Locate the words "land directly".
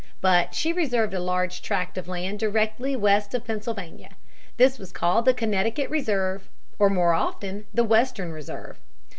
2.07-2.95